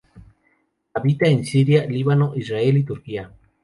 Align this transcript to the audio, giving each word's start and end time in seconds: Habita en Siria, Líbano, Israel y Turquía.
Habita 0.95 1.27
en 1.27 1.45
Siria, 1.45 1.85
Líbano, 1.85 2.33
Israel 2.35 2.75
y 2.77 2.83
Turquía. 2.83 3.31